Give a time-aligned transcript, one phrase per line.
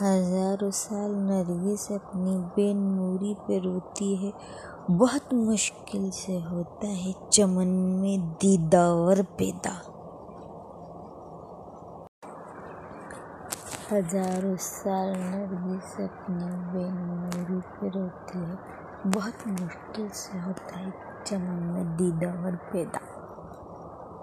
[0.00, 4.32] हज़ारों साल नरगिस अपनी बेनूरी पे रोती है।
[4.90, 7.68] बहुत मुश्किल से होता है चमन
[8.00, 9.70] में दीदार पैदा।
[13.92, 18.58] हज़ारों साल नरगिस अपनी बेनूरी पे रोती है।
[19.10, 20.92] बहुत मुश्किल से होता है
[21.26, 23.15] चमन में दीदार पैदा।